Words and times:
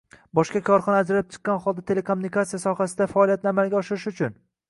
boshqa 0.37 0.61
korxona 0.69 1.01
ajralib 1.03 1.27
chiqqan 1.35 1.59
holda 1.65 1.83
telekommunikatsiya 1.91 2.61
sohasida 2.65 3.09
faoliyatni 3.13 3.53
amalga 3.55 3.81
oshirish 3.83 4.09
uchun 4.15 4.35